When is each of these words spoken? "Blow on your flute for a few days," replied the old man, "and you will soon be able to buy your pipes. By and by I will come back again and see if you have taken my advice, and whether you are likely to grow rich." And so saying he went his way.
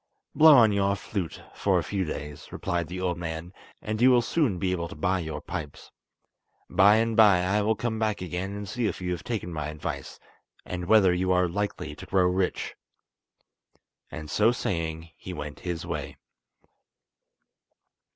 "Blow 0.33 0.57
on 0.57 0.71
your 0.71 0.95
flute 0.95 1.43
for 1.53 1.77
a 1.77 1.83
few 1.83 2.05
days," 2.05 2.51
replied 2.51 2.87
the 2.87 2.99
old 2.99 3.19
man, 3.19 3.53
"and 3.83 4.01
you 4.01 4.09
will 4.09 4.23
soon 4.23 4.57
be 4.57 4.71
able 4.71 4.87
to 4.87 4.95
buy 4.95 5.19
your 5.19 5.39
pipes. 5.41 5.91
By 6.67 6.95
and 6.95 7.15
by 7.15 7.41
I 7.43 7.61
will 7.61 7.75
come 7.75 7.99
back 7.99 8.19
again 8.19 8.51
and 8.55 8.67
see 8.67 8.87
if 8.87 8.99
you 8.99 9.11
have 9.11 9.23
taken 9.23 9.53
my 9.53 9.67
advice, 9.67 10.19
and 10.65 10.85
whether 10.85 11.13
you 11.13 11.31
are 11.31 11.47
likely 11.47 11.93
to 11.93 12.07
grow 12.07 12.25
rich." 12.25 12.73
And 14.09 14.27
so 14.27 14.51
saying 14.51 15.09
he 15.17 15.33
went 15.33 15.59
his 15.59 15.85
way. 15.85 16.17